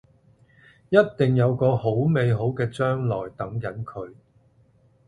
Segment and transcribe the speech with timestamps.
[0.89, 4.15] 一定有個好美好嘅將來等緊佢